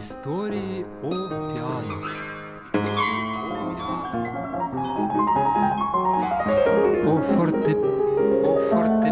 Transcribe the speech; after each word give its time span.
Истории 0.00 0.86
о 1.02 1.10
пиано. 1.10 1.98
О 7.04 7.20
форте... 7.20 7.74
О 8.46 8.52
форте... 8.70 9.10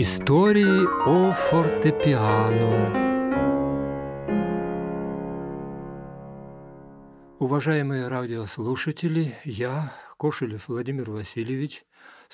Истории 0.00 0.80
о 1.06 1.34
фортепиано. 1.34 2.72
Уважаемые 7.38 8.08
радиослушатели, 8.08 9.34
я, 9.44 9.92
Кошелев 10.16 10.68
Владимир 10.68 11.10
Васильевич, 11.10 11.84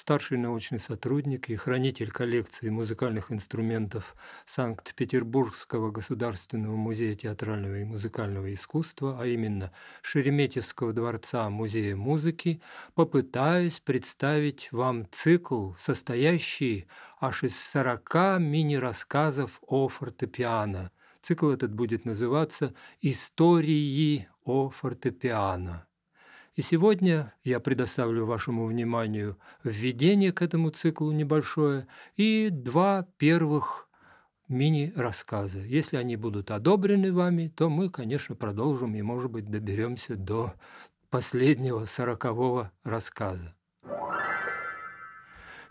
старший 0.00 0.38
научный 0.38 0.78
сотрудник 0.78 1.50
и 1.50 1.56
хранитель 1.56 2.10
коллекции 2.10 2.70
музыкальных 2.70 3.30
инструментов 3.30 4.16
Санкт-Петербургского 4.46 5.90
государственного 5.90 6.74
музея 6.74 7.14
театрального 7.14 7.80
и 7.80 7.84
музыкального 7.84 8.50
искусства, 8.50 9.18
а 9.20 9.26
именно 9.26 9.72
Шереметьевского 10.00 10.94
дворца 10.94 11.50
Музея 11.50 11.96
музыки, 11.96 12.62
попытаюсь 12.94 13.78
представить 13.78 14.72
вам 14.72 15.06
цикл, 15.10 15.72
состоящий 15.78 16.86
аж 17.20 17.44
из 17.44 17.60
40 17.60 18.40
мини-рассказов 18.40 19.60
о 19.66 19.88
фортепиано. 19.88 20.92
Цикл 21.20 21.50
этот 21.50 21.74
будет 21.74 22.06
называться 22.06 22.72
«Истории 23.02 24.28
о 24.44 24.70
фортепиано». 24.70 25.86
И 26.60 26.62
сегодня 26.62 27.32
я 27.42 27.58
предоставлю 27.58 28.26
вашему 28.26 28.66
вниманию 28.66 29.38
введение 29.64 30.30
к 30.30 30.42
этому 30.42 30.68
циклу 30.68 31.10
небольшое 31.10 31.86
и 32.18 32.50
два 32.50 33.06
первых 33.16 33.88
мини-рассказа. 34.46 35.60
Если 35.60 35.96
они 35.96 36.16
будут 36.16 36.50
одобрены 36.50 37.14
вами, 37.14 37.48
то 37.48 37.70
мы, 37.70 37.88
конечно, 37.88 38.34
продолжим 38.34 38.94
и, 38.94 39.00
может 39.00 39.30
быть, 39.30 39.48
доберемся 39.48 40.16
до 40.16 40.52
последнего 41.08 41.86
сорокового 41.86 42.72
рассказа. 42.84 43.54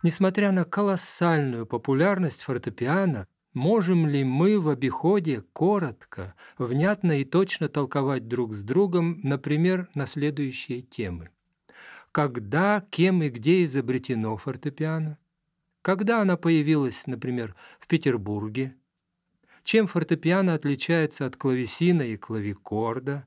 Несмотря 0.02 0.52
на 0.52 0.66
колоссальную 0.66 1.68
популярность 1.68 2.42
фортепиано, 2.42 3.28
Можем 3.54 4.08
ли 4.08 4.24
мы 4.24 4.60
в 4.60 4.70
обиходе 4.70 5.42
коротко, 5.54 6.36
внятно 6.58 7.20
и 7.20 7.24
точно 7.24 7.68
толковать 7.68 8.28
друг 8.28 8.54
с 8.54 8.64
другом, 8.64 9.20
например, 9.24 9.90
на 9.96 10.06
следующие 10.06 10.82
темы? 10.82 11.30
Когда, 12.12 12.86
кем 12.90 13.24
и 13.24 13.30
где 13.30 13.64
изобретено 13.66 14.38
фортепиано? 14.38 15.18
Когда 15.82 16.22
она 16.22 16.38
появилась, 16.38 17.08
например, 17.08 17.56
в 17.80 17.88
Петербурге? 17.88 18.76
Чем 19.64 19.88
фортепиано 19.88 20.54
отличается 20.54 21.26
от 21.26 21.36
клавесина 21.36 22.04
и 22.04 22.18
клавикорда? 22.18 23.26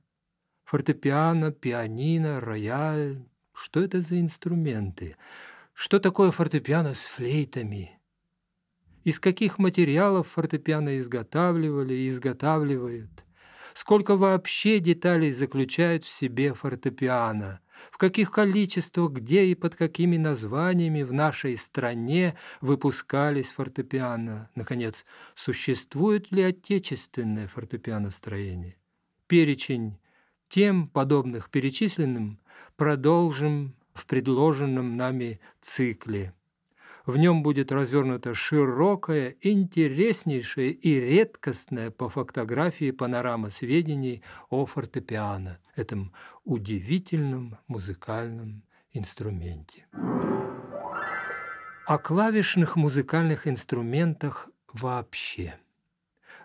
Фортепиано, 0.64 1.52
пианино, 1.52 2.40
рояль– 2.40 3.24
что 3.52 3.82
это 3.82 4.00
за 4.00 4.20
инструменты? 4.20 5.16
Что 5.74 5.98
такое 5.98 6.30
фортепиано 6.30 6.94
с 6.94 7.02
флейтами? 7.02 7.98
Из 9.04 9.18
каких 9.20 9.58
материалов 9.58 10.28
фортепиано 10.28 10.98
изготавливали 10.98 11.94
и 11.94 12.08
изготавливают, 12.08 13.24
сколько 13.74 14.16
вообще 14.16 14.78
деталей 14.78 15.32
заключает 15.32 16.04
в 16.04 16.10
себе 16.10 16.54
фортепиано, 16.54 17.60
в 17.90 17.98
каких 17.98 18.30
количествах, 18.30 19.12
где 19.12 19.46
и 19.46 19.54
под 19.54 19.74
какими 19.74 20.16
названиями 20.16 21.02
в 21.02 21.12
нашей 21.12 21.56
стране 21.56 22.36
выпускались 22.60 23.50
фортепиано. 23.50 24.50
Наконец, 24.54 25.04
существует 25.34 26.30
ли 26.30 26.42
отечественное 26.42 27.48
фортепианостроение? 27.48 28.76
Перечень 29.26 29.98
тем, 30.48 30.86
подобных 30.86 31.50
перечисленным, 31.50 32.38
продолжим 32.76 33.74
в 33.94 34.06
предложенном 34.06 34.96
нами 34.96 35.40
цикле. 35.60 36.34
В 37.04 37.16
нем 37.16 37.42
будет 37.42 37.72
развернута 37.72 38.34
широкая, 38.34 39.34
интереснейшая 39.40 40.68
и 40.70 41.00
редкостная 41.00 41.90
по 41.90 42.08
фотографии 42.08 42.92
панорама 42.92 43.50
сведений 43.50 44.22
о 44.50 44.66
фортепиано, 44.66 45.58
этом 45.74 46.12
удивительном 46.44 47.58
музыкальном 47.66 48.62
инструменте. 48.92 49.86
О 51.86 51.98
клавишных 51.98 52.76
музыкальных 52.76 53.48
инструментах 53.48 54.48
вообще. 54.72 55.56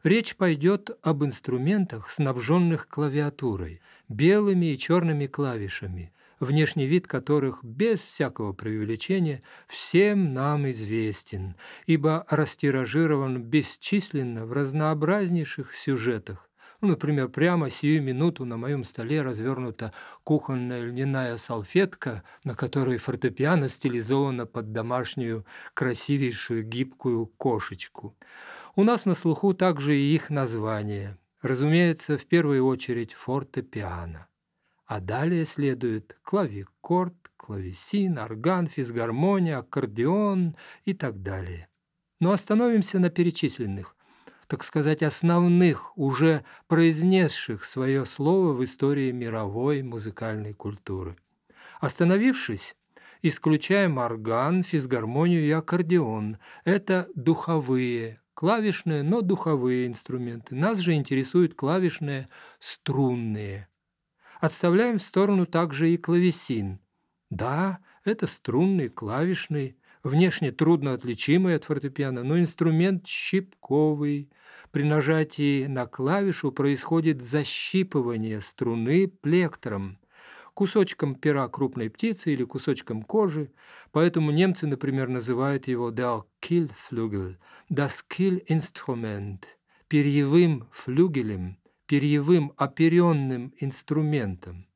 Речь 0.03 0.35
пойдет 0.35 0.89
об 1.03 1.23
инструментах, 1.23 2.09
снабженных 2.09 2.87
клавиатурой, 2.87 3.81
белыми 4.09 4.67
и 4.67 4.77
черными 4.77 5.27
клавишами, 5.27 6.11
внешний 6.39 6.85
вид 6.85 7.07
которых 7.07 7.63
без 7.63 7.99
всякого 7.99 8.53
преувеличения 8.53 9.41
всем 9.67 10.33
нам 10.33 10.69
известен, 10.71 11.55
ибо 11.85 12.25
растиражирован 12.29 13.41
бесчисленно 13.41 14.45
в 14.45 14.53
разнообразнейших 14.53 15.73
сюжетах. 15.73 16.49
Ну, 16.79 16.89
например, 16.89 17.29
прямо 17.29 17.71
сию 17.71 18.03
минуту 18.03 18.45
на 18.45 18.55
моем 18.55 18.83
столе 18.83 19.23
развернута 19.23 19.93
кухонная 20.23 20.83
льняная 20.83 21.37
салфетка, 21.37 22.23
на 22.43 22.55
которой 22.55 22.99
фортепиано 22.99 23.67
стилизовано 23.67 24.45
под 24.45 24.73
домашнюю 24.73 25.43
красивейшую 25.73 26.63
гибкую 26.63 27.25
кошечку. 27.25 28.15
У 28.75 28.83
нас 28.83 29.05
на 29.05 29.15
слуху 29.15 29.55
также 29.55 29.95
и 29.95 30.13
их 30.13 30.29
название. 30.29 31.17
Разумеется, 31.41 32.15
в 32.17 32.25
первую 32.25 32.63
очередь 32.67 33.13
фортепиано 33.13 34.26
а 34.87 35.01
далее 35.01 35.43
следует 35.45 36.17
клавикорд, 36.23 37.13
клавесин, 37.35 38.17
орган, 38.17 38.67
физгармония, 38.67 39.59
аккордеон 39.59 40.55
и 40.85 40.93
так 40.93 41.21
далее. 41.21 41.67
Но 42.21 42.31
остановимся 42.31 42.97
на 42.97 43.09
перечисленных, 43.09 43.95
так 44.47 44.63
сказать, 44.63 45.03
основных, 45.03 45.95
уже 45.97 46.45
произнесших 46.67 47.65
свое 47.65 48.05
слово 48.05 48.53
в 48.53 48.63
истории 48.63 49.11
мировой 49.11 49.83
музыкальной 49.83 50.53
культуры. 50.53 51.17
Остановившись, 51.81 52.75
исключаем 53.21 53.97
орган, 53.97 54.63
физгармонию 54.63 55.45
и 55.45 55.51
аккордеон. 55.51 56.37
Это 56.63 57.09
духовые, 57.13 58.21
клавишные, 58.35 59.03
но 59.03 59.19
духовые 59.19 59.85
инструменты. 59.85 60.55
Нас 60.55 60.79
же 60.79 60.93
интересуют 60.93 61.55
клавишные 61.55 62.29
струнные 62.59 63.67
Отставляем 64.39 64.99
в 64.99 65.03
сторону 65.03 65.45
также 65.45 65.89
и 65.89 65.97
клавесин. 65.97 66.79
Да, 67.29 67.79
это 68.03 68.27
струнный, 68.27 68.89
клавишный, 68.89 69.77
внешне 70.03 70.51
трудно 70.51 70.93
отличимый 70.93 71.55
от 71.55 71.65
фортепиано, 71.65 72.23
но 72.23 72.39
инструмент 72.39 73.07
щипковый. 73.07 74.29
При 74.71 74.83
нажатии 74.83 75.65
на 75.65 75.87
клавишу 75.87 76.51
происходит 76.51 77.23
защипывание 77.23 78.41
струны 78.41 79.07
плектром, 79.07 79.97
кусочком 80.53 81.15
пера 81.15 81.47
крупной 81.47 81.89
птицы 81.89 82.33
или 82.33 82.43
кусочком 82.43 83.01
кожи, 83.01 83.51
поэтому 83.91 84.31
немцы, 84.31 84.67
например, 84.67 85.07
называют 85.07 85.67
его 85.67 85.89
der 85.89 86.23
Killflügel, 86.41 87.37
das 87.71 88.03
Killinstrument, 88.09 89.43
перьевым 89.87 90.67
флюгелем, 90.71 91.57
перьевым 91.87 92.53
оперенным 92.57 93.53
инструментом. 93.57 94.67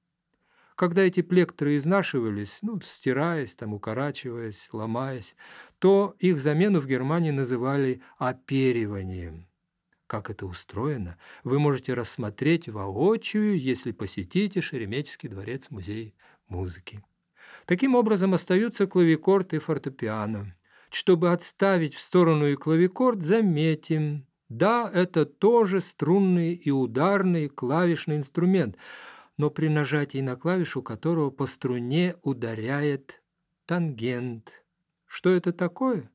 Когда 0.75 1.03
эти 1.03 1.21
плектры 1.21 1.77
изнашивались, 1.77 2.57
ну, 2.63 2.81
стираясь, 2.81 3.53
там, 3.53 3.73
укорачиваясь, 3.73 4.69
ломаясь, 4.71 5.35
то 5.77 6.15
их 6.17 6.39
замену 6.39 6.79
в 6.79 6.87
Германии 6.87 7.31
называли 7.31 8.01
опериванием. 8.17 9.47
Как 10.07 10.29
это 10.29 10.45
устроено, 10.45 11.17
вы 11.43 11.59
можете 11.59 11.93
рассмотреть 11.93 12.67
воочию, 12.67 13.59
если 13.59 13.91
посетите 13.91 14.59
Шереметьевский 14.59 15.29
дворец-музей 15.29 16.15
музыки. 16.47 17.03
Таким 17.65 17.95
образом 17.95 18.33
остаются 18.33 18.87
клавикорд 18.87 19.53
и 19.53 19.59
фортепиано. 19.59 20.55
Чтобы 20.89 21.31
отставить 21.31 21.93
в 21.93 22.01
сторону 22.01 22.47
и 22.47 22.55
клавикорд, 22.55 23.21
заметим, 23.21 24.25
да, 24.51 24.91
это 24.93 25.25
тоже 25.25 25.79
струнный 25.79 26.53
и 26.53 26.71
ударный 26.71 27.47
клавишный 27.47 28.17
инструмент, 28.17 28.75
но 29.37 29.49
при 29.49 29.69
нажатии 29.69 30.19
на 30.19 30.35
клавишу 30.35 30.81
которого 30.81 31.29
по 31.29 31.45
струне 31.45 32.15
ударяет 32.21 33.21
тангент. 33.65 34.65
Что 35.05 35.29
это 35.29 35.53
такое? 35.53 36.11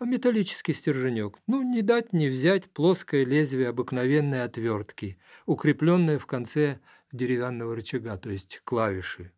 А 0.00 0.04
металлический 0.04 0.72
стерженек. 0.72 1.38
Ну, 1.46 1.62
не 1.62 1.82
дать 1.82 2.12
не 2.12 2.28
взять 2.28 2.68
плоское 2.68 3.24
лезвие 3.24 3.68
обыкновенной 3.68 4.42
отвертки, 4.42 5.18
укрепленное 5.46 6.18
в 6.18 6.26
конце 6.26 6.80
деревянного 7.12 7.76
рычага, 7.76 8.16
то 8.16 8.30
есть 8.30 8.62
клавиши. 8.64 9.30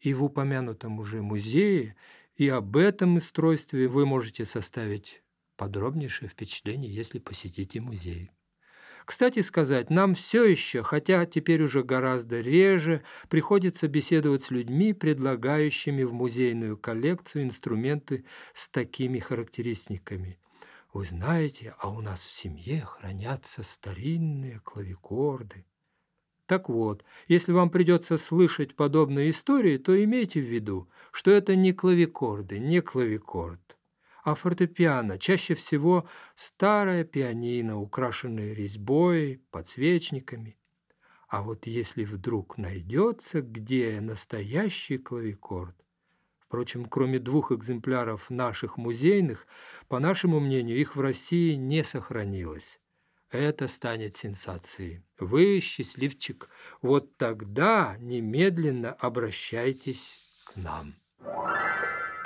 И 0.00 0.12
в 0.12 0.22
упомянутом 0.22 0.98
уже 0.98 1.22
музее 1.22 1.96
и 2.36 2.46
об 2.46 2.76
этом 2.76 3.16
устройстве 3.16 3.88
вы 3.88 4.04
можете 4.04 4.44
составить 4.44 5.22
подробнейшее 5.60 6.30
впечатление, 6.30 6.90
если 6.90 7.18
посетите 7.18 7.82
музей. 7.82 8.30
Кстати 9.04 9.42
сказать, 9.42 9.90
нам 9.90 10.14
все 10.14 10.44
еще, 10.44 10.82
хотя 10.82 11.26
теперь 11.26 11.62
уже 11.62 11.84
гораздо 11.84 12.40
реже, 12.40 13.02
приходится 13.28 13.86
беседовать 13.86 14.42
с 14.42 14.50
людьми, 14.50 14.94
предлагающими 14.94 16.02
в 16.02 16.14
музейную 16.14 16.78
коллекцию 16.78 17.44
инструменты 17.44 18.24
с 18.54 18.70
такими 18.70 19.18
характеристиками. 19.18 20.38
Вы 20.94 21.04
знаете, 21.04 21.74
а 21.78 21.90
у 21.90 22.00
нас 22.00 22.20
в 22.20 22.32
семье 22.32 22.80
хранятся 22.86 23.62
старинные 23.62 24.60
клавикорды. 24.60 25.66
Так 26.46 26.70
вот, 26.70 27.04
если 27.28 27.52
вам 27.52 27.68
придется 27.68 28.16
слышать 28.16 28.74
подобные 28.74 29.28
истории, 29.28 29.76
то 29.76 30.02
имейте 30.02 30.40
в 30.40 30.50
виду, 30.50 30.88
что 31.12 31.30
это 31.30 31.54
не 31.54 31.74
клавикорды, 31.74 32.58
не 32.58 32.80
клавикорд, 32.80 33.76
а 34.30 34.34
фортепиано, 34.34 35.18
чаще 35.18 35.54
всего 35.54 36.08
старое 36.34 37.04
пианино, 37.04 37.80
украшенное 37.80 38.52
резьбой, 38.52 39.42
подсвечниками. 39.50 40.56
А 41.28 41.42
вот 41.42 41.66
если 41.66 42.04
вдруг 42.04 42.58
найдется, 42.58 43.42
где 43.42 44.00
настоящий 44.00 44.98
клавикорд, 44.98 45.76
впрочем, 46.38 46.86
кроме 46.86 47.18
двух 47.18 47.52
экземпляров 47.52 48.30
наших 48.30 48.76
музейных, 48.76 49.46
по 49.88 49.98
нашему 49.98 50.40
мнению, 50.40 50.78
их 50.78 50.96
в 50.96 51.00
России 51.00 51.54
не 51.54 51.84
сохранилось 51.84 52.80
это 53.30 53.68
станет 53.68 54.16
сенсацией. 54.16 55.04
Вы, 55.18 55.60
счастливчик, 55.60 56.48
вот 56.82 57.16
тогда 57.16 57.96
немедленно 58.00 58.92
обращайтесь 58.92 60.18
к 60.44 60.56
нам. 60.56 60.94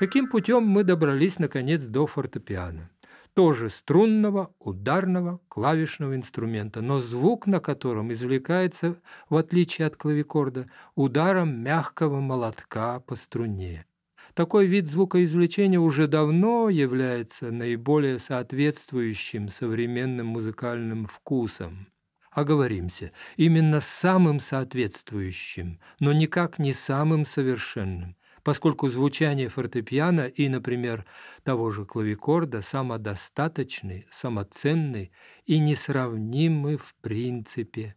Таким 0.04 0.28
путем 0.28 0.64
мы 0.64 0.84
добрались, 0.84 1.38
наконец, 1.38 1.86
до 1.86 2.06
фортепиано. 2.06 2.90
Тоже 3.32 3.70
струнного, 3.70 4.54
ударного, 4.58 5.40
клавишного 5.48 6.14
инструмента, 6.14 6.82
но 6.82 6.98
звук 6.98 7.46
на 7.46 7.58
котором 7.58 8.12
извлекается, 8.12 8.96
в 9.30 9.36
отличие 9.36 9.86
от 9.86 9.96
клавикорда, 9.96 10.68
ударом 10.94 11.58
мягкого 11.62 12.20
молотка 12.20 13.00
по 13.00 13.14
струне. 13.16 13.86
Такой 14.34 14.66
вид 14.66 14.86
звукоизвлечения 14.86 15.80
уже 15.80 16.06
давно 16.06 16.68
является 16.68 17.50
наиболее 17.50 18.18
соответствующим 18.18 19.48
современным 19.48 20.26
музыкальным 20.26 21.06
вкусам. 21.06 21.86
Оговоримся, 22.30 23.12
именно 23.36 23.80
самым 23.80 24.38
соответствующим, 24.38 25.80
но 25.98 26.12
никак 26.12 26.58
не 26.58 26.74
самым 26.74 27.24
совершенным, 27.24 28.16
поскольку 28.44 28.90
звучание 28.90 29.48
фортепиано 29.48 30.26
и, 30.26 30.48
например, 30.48 31.06
того 31.42 31.70
же 31.70 31.86
клавикорда 31.86 32.60
самодостаточны, 32.60 34.06
самоценны 34.10 35.10
и 35.46 35.58
несравнимы 35.58 36.76
в 36.76 36.94
принципе. 37.00 37.96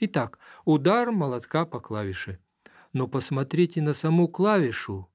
Итак, 0.00 0.40
удар 0.64 1.12
молотка 1.12 1.64
по 1.64 1.80
клавише. 1.80 2.40
Но 2.92 3.06
посмотрите 3.06 3.80
на 3.80 3.92
саму 3.92 4.26
клавишу, 4.28 5.08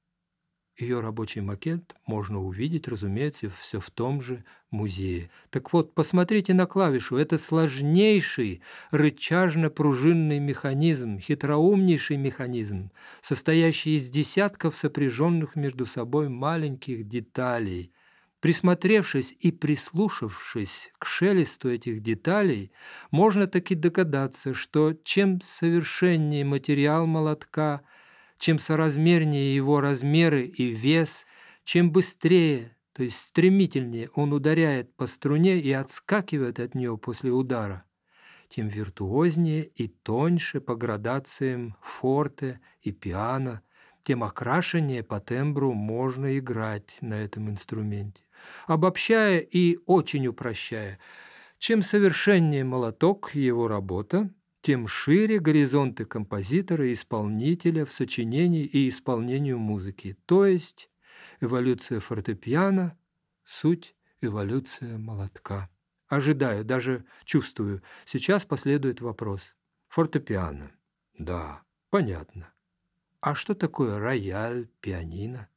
ее 0.81 0.99
рабочий 0.99 1.41
макет 1.41 1.95
можно 2.05 2.41
увидеть, 2.41 2.87
разумеется, 2.87 3.51
все 3.59 3.79
в 3.79 3.89
том 3.91 4.21
же 4.21 4.43
музее. 4.69 5.29
Так 5.49 5.73
вот, 5.73 5.93
посмотрите 5.93 6.53
на 6.53 6.65
клавишу. 6.65 7.17
Это 7.17 7.37
сложнейший 7.37 8.61
рычажно-пружинный 8.91 10.39
механизм, 10.39 11.19
хитроумнейший 11.19 12.17
механизм, 12.17 12.91
состоящий 13.21 13.95
из 13.95 14.09
десятков 14.09 14.75
сопряженных 14.75 15.55
между 15.55 15.85
собой 15.85 16.29
маленьких 16.29 17.07
деталей. 17.07 17.91
Присмотревшись 18.39 19.35
и 19.39 19.51
прислушавшись 19.51 20.91
к 20.97 21.05
шелесту 21.05 21.69
этих 21.69 22.01
деталей, 22.01 22.71
можно 23.11 23.45
таки 23.45 23.75
догадаться, 23.75 24.55
что 24.55 24.93
чем 25.03 25.41
совершеннее 25.41 26.43
материал 26.43 27.05
молотка– 27.05 27.81
чем 28.41 28.57
соразмернее 28.57 29.55
его 29.55 29.81
размеры 29.81 30.47
и 30.47 30.69
вес, 30.69 31.27
чем 31.63 31.91
быстрее, 31.91 32.75
то 32.91 33.03
есть 33.03 33.19
стремительнее 33.19 34.09
он 34.15 34.33
ударяет 34.33 34.95
по 34.95 35.05
струне 35.05 35.59
и 35.59 35.71
отскакивает 35.71 36.59
от 36.59 36.73
нее 36.73 36.97
после 36.97 37.29
удара, 37.29 37.85
тем 38.49 38.67
виртуознее 38.67 39.65
и 39.65 39.87
тоньше 39.87 40.59
по 40.59 40.75
градациям 40.75 41.75
форте 41.83 42.59
и 42.81 42.91
пиано, 42.91 43.61
тем 44.03 44.23
окрашеннее 44.23 45.03
по 45.03 45.19
тембру 45.19 45.73
можно 45.73 46.35
играть 46.39 46.97
на 47.01 47.13
этом 47.13 47.47
инструменте. 47.47 48.23
Обобщая 48.65 49.37
и 49.37 49.77
очень 49.85 50.25
упрощая, 50.25 50.97
чем 51.59 51.83
совершеннее 51.83 52.63
молоток 52.63 53.35
его 53.35 53.67
работа, 53.67 54.31
тем 54.61 54.87
шире 54.87 55.39
горизонты 55.39 56.05
композитора 56.05 56.87
и 56.87 56.93
исполнителя 56.93 57.85
в 57.85 57.91
сочинении 57.91 58.63
и 58.63 58.87
исполнению 58.87 59.57
музыки, 59.57 60.17
то 60.25 60.45
есть 60.45 60.89
эволюция 61.39 61.99
фортепиано– 61.99 62.97
суть 63.43 63.95
эволюция 64.21 64.97
молотка. 64.97 65.69
Ожидаю, 66.07 66.63
даже 66.63 67.05
чувствую, 67.23 67.81
сейчас 68.05 68.45
последует 68.45 69.01
вопрос. 69.01 69.55
Фортепиано. 69.87 70.71
Да, 71.17 71.63
понятно. 71.89 72.53
А 73.19 73.35
что 73.35 73.55
такое 73.55 73.99
рояль, 73.99 74.67
пианино? 74.79 75.47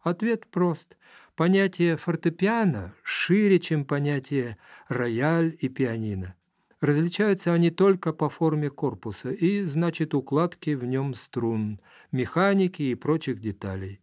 Ответ 0.00 0.46
прост. 0.46 0.96
Понятие 1.34 1.96
фортепиано 1.96 2.94
шире, 3.02 3.58
чем 3.58 3.84
понятие 3.84 4.58
рояль 4.88 5.56
и 5.60 5.68
пианино. 5.68 6.36
Различаются 6.80 7.54
они 7.54 7.70
только 7.70 8.12
по 8.12 8.28
форме 8.28 8.68
корпуса 8.68 9.30
и, 9.30 9.62
значит, 9.64 10.14
укладки 10.14 10.70
в 10.70 10.84
нем 10.84 11.14
струн, 11.14 11.80
механики 12.12 12.82
и 12.82 12.94
прочих 12.94 13.40
деталей. 13.40 14.00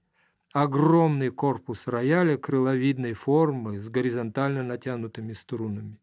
Огромный 0.54 1.30
корпус 1.30 1.88
рояля 1.88 2.38
крыловидной 2.38 3.14
формы 3.14 3.80
с 3.80 3.90
горизонтально 3.90 4.64
натянутыми 4.64 5.34
струнами. 5.34 6.00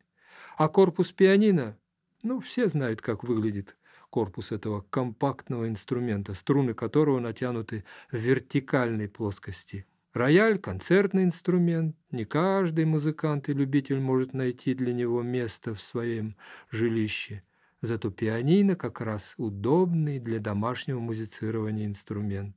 А 0.57 0.69
корпус 0.69 1.13
пианино, 1.13 1.77
ну, 2.23 2.41
все 2.41 2.69
знают, 2.69 3.01
как 3.01 3.25
выглядит 3.25 3.77
корпус 4.11 4.53
этого 4.53 4.83
компактного 4.91 5.69
инструмента, 5.69 6.35
струны 6.35 6.75
которого 6.75 7.21
натянуты 7.21 7.85
в 8.11 8.17
вертикальной 8.17 9.09
плоскости. 9.09 9.87
Рояль– 10.13 10.59
концертный 10.61 11.23
инструмент. 11.23 11.95
Не 12.11 12.25
каждый 12.25 12.85
музыкант 12.85 13.49
и 13.49 13.53
любитель 13.53 14.01
может 14.01 14.35
найти 14.35 14.75
для 14.75 14.93
него 14.93 15.23
место 15.23 15.73
в 15.73 15.81
своем 15.81 16.37
жилище. 16.69 17.45
Зато 17.81 18.11
пианино 18.11 18.75
как 18.75 19.01
раз 19.01 19.35
удобный 19.37 20.19
для 20.19 20.41
домашнего 20.41 20.99
музицирования 20.99 21.87
инструмент. 21.87 22.57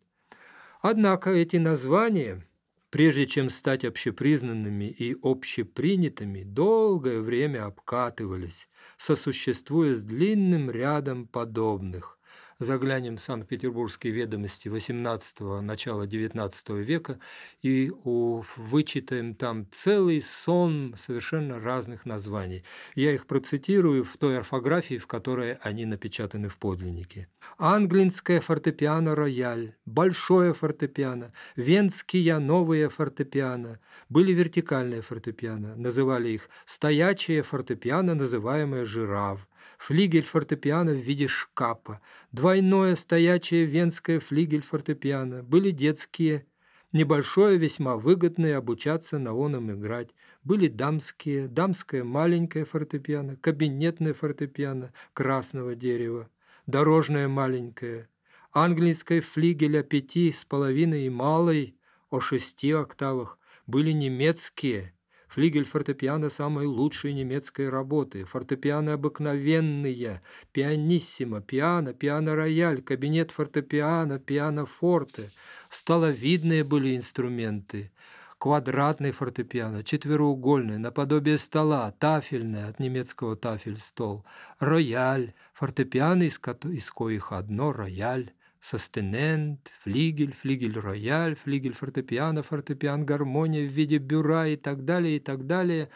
Однако 0.82 1.30
эти 1.30 1.58
названия, 1.58 2.44
прежде 2.90 3.28
чем 3.28 3.50
стать 3.50 3.86
общепризнанными 3.86 4.86
и 4.86 5.16
общепринятыми, 5.22 6.42
долгое 6.42 7.20
время 7.20 7.66
обкатывались, 7.66 8.68
сосуществуя 8.98 9.94
с 9.94 10.02
длинным 10.02 10.72
рядом 10.72 11.28
подобных– 11.28 12.18
заглянем 12.64 13.18
в 13.18 13.22
Санкт-Петербургские 13.22 14.14
ведомости 14.14 14.68
XVIII– 14.68 15.62
начала 15.62 16.06
XIX 16.06 16.82
века 16.82 17.20
и 17.62 17.92
вычитаем 18.02 19.36
там 19.36 19.68
целый 19.72 20.22
сон 20.22 20.96
совершенно 20.98 21.60
разных 21.60 22.06
названий. 22.06 22.64
Я 22.96 23.14
их 23.14 23.26
процитирую 23.28 24.04
в 24.04 24.18
той 24.18 24.38
орфографии, 24.38 24.98
в 24.98 25.08
которой 25.08 25.56
они 25.62 25.86
напечатаны 25.86 26.50
в 26.50 26.58
подлиннике. 26.58 27.28
Англинское 27.58 28.42
фортепиано-рояль, 28.42 29.76
большое 29.86 30.54
фортепиано, 30.54 31.34
венские 31.56 32.40
новые 32.40 32.90
фортепиано, 32.90 33.80
были 34.10 34.32
вертикальные 34.32 35.02
фортепиано, 35.02 35.76
называли 35.76 36.30
их 36.30 36.50
стоячее 36.66 37.44
фортепиано, 37.44 38.16
называемое 38.16 38.86
жираф, 38.86 39.48
флигель 39.86 40.24
фортепиано 40.24 40.94
в 40.94 41.02
виде 41.02 41.28
шкапа, 41.28 42.00
двойное 42.32 42.96
стоячее 42.96 43.66
венское 43.66 44.22
флигель 44.22 44.62
фортепиано, 44.62 45.44
были 45.44 45.72
детские, 45.72 46.46
небольшое, 46.94 47.58
весьма 47.58 47.98
выгодное 47.98 48.58
обучаться 48.58 49.20
на 49.20 49.34
оном 49.34 49.74
играть, 49.74 50.12
были 50.42 50.70
дамские, 50.70 51.50
дамское 51.50 52.06
маленькое 52.06 52.64
фортепиано, 52.64 53.36
кабинетное 53.36 54.14
фортепиано 54.14 54.94
красного 55.12 55.76
дерева, 55.76 56.30
дорожное 56.66 57.28
маленькое, 57.28 58.08
английское 58.54 59.20
флигеля 59.20 59.84
пяти 59.84 60.32
с 60.32 60.46
половиной 60.46 61.08
и 61.08 61.10
малой 61.10 61.76
о 62.10 62.22
шести 62.22 62.72
октавах, 62.72 63.38
были 63.68 63.92
немецкие, 63.92 64.94
Флигель 65.34 65.66
фортепиано 65.66 66.30
самой 66.30 66.68
лучшей 66.68 67.12
немецкой 67.12 67.68
работы, 67.68 68.24
фортепиано 68.24 68.94
обыкновенные, 68.94 70.22
пианиссимо, 70.52 71.42
пиано, 71.42 71.92
пиано-рояль, 71.94 72.84
кабинет 72.84 73.32
фортепиано, 73.32 74.20
пиано-форте. 74.20 75.32
Столовидные 75.72 76.64
были 76.64 76.96
инструменты, 76.96 77.92
квадратный 78.38 79.10
фортепиано, 79.10 79.84
четвероугольный, 79.84 80.78
наподобие 80.78 81.40
стола, 81.40 81.92
тафельный, 81.98 82.68
от 82.68 82.80
немецкого 82.80 83.36
тафель– 83.36 83.80
стол, 83.80 84.26
рояль, 84.60 85.34
фортепиано, 85.56 86.22
из, 86.22 86.40
из 86.66 86.92
коих 86.92 87.32
одно 87.32 87.72
рояль, 87.72 88.34
состенент, 88.64 89.70
флигель, 89.82 90.34
флигель-рояль, 90.34 91.36
флигель-фортепиано, 91.36 92.44
фортепиан-гармония 92.44 93.68
в 93.68 93.72
виде 93.72 93.98
бюра 93.98 94.48
и 94.48 94.56
так 94.56 94.86
далее, 94.86 95.18
и 95.18 95.20
так 95.20 95.46
далее. 95.46 95.90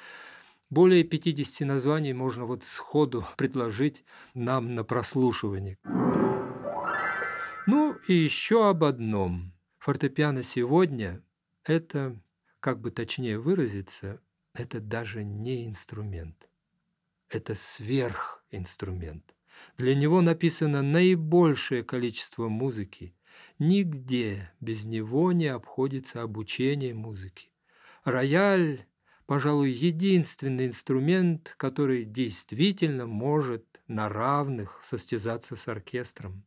Более 0.70 1.06
50 1.06 1.66
названий 1.66 2.12
можно 2.12 2.44
вот 2.44 2.66
сходу 2.66 3.26
предложить 3.38 4.04
нам 4.34 4.76
на 4.76 4.84
прослушивание. 4.84 5.78
Ну 7.68 7.96
и 8.10 8.14
еще 8.14 8.70
об 8.70 8.84
одном. 8.84 9.54
Фортепиано 9.80 10.44
сегодня– 10.44 11.24
это, 11.64 12.20
как 12.60 12.82
бы 12.82 12.92
точнее 12.92 13.40
выразиться, 13.40 14.20
это 14.54 14.82
даже 14.82 15.24
не 15.24 15.66
инструмент. 15.68 16.50
Это 17.30 17.56
сверхинструмент. 17.56 19.37
Для 19.78 19.96
него 19.96 20.22
написано 20.22 20.82
наибольшее 20.82 21.84
количество 21.84 22.48
музыки. 22.48 23.14
Нигде 23.60 24.52
без 24.60 24.86
него 24.86 25.32
не 25.32 25.48
обходится 25.48 26.22
обучение 26.22 26.94
музыки. 26.94 27.50
Рояль, 28.04 28.86
пожалуй, 29.26 29.72
единственный 29.72 30.68
инструмент, 30.68 31.54
который 31.58 32.06
действительно 32.06 33.06
может 33.06 33.66
на 33.88 34.10
равных 34.10 34.80
состязаться 34.84 35.56
с 35.56 35.68
оркестром. 35.68 36.44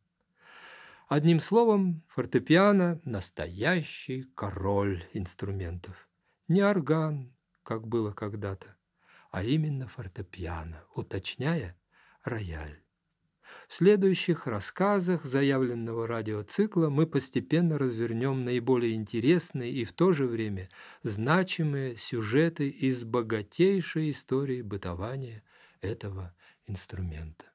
Одним 1.07 1.41
словом, 1.41 2.03
фортепиано– 2.07 3.01
настоящий 3.03 4.23
король 4.33 5.03
инструментов. 5.13 6.07
Не 6.47 6.61
орган, 6.61 7.33
как 7.63 7.87
было 7.87 8.13
когда-то, 8.13 8.77
а 9.29 9.43
именно 9.43 9.87
фортепиано, 9.87 10.83
уточняя 10.95 11.77
рояль. 12.23 12.81
В 13.67 13.73
следующих 13.73 14.47
рассказах 14.47 15.25
заявленного 15.25 16.07
радиоцикла 16.07 16.89
мы 16.89 17.05
постепенно 17.05 17.77
развернем 17.77 18.45
наиболее 18.45 18.95
интересные 18.95 19.71
и 19.71 19.83
в 19.83 19.93
то 19.93 20.13
же 20.13 20.25
время 20.25 20.69
значимые 21.03 21.97
сюжеты 21.97 22.69
из 22.69 23.03
богатейшей 23.03 24.09
истории 24.09 24.61
бытования 24.61 25.43
этого 25.81 26.33
инструмента. 26.67 27.50